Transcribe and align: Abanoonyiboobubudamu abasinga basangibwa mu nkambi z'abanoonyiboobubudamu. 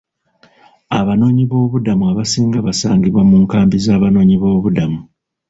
Abanoonyiboobubudamu 0.99 2.03
abasinga 2.11 2.59
basangibwa 2.67 3.21
mu 3.29 3.37
nkambi 3.43 3.77
z'abanoonyiboobubudamu. 3.85 4.99